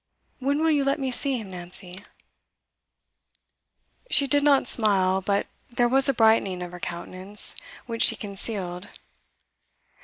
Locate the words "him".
1.37-1.51